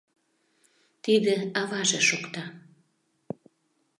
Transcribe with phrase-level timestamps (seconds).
[1.03, 2.43] Тиде аваже шокта.